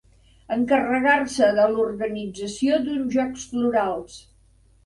Encarregar-se 0.53 1.51
de 1.59 1.67
l'organització 1.75 2.81
d'uns 2.89 3.15
jocs 3.19 3.47
florals. 3.55 4.21